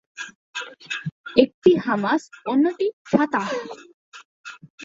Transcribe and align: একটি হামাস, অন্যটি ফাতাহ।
একটি 1.35 1.71
হামাস, 1.75 2.21
অন্যটি 2.45 2.87
ফাতাহ। 3.11 3.47